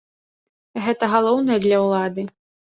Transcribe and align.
Гэта 0.87 1.11
галоўнае 1.13 1.59
для 1.69 1.77
ўлады. 1.87 2.29